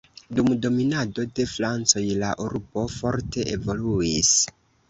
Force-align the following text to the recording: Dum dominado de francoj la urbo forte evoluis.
Dum 0.37 0.47
dominado 0.61 1.25
de 1.41 1.45
francoj 1.51 2.03
la 2.23 2.31
urbo 2.47 2.89
forte 2.97 3.47
evoluis. 3.59 4.35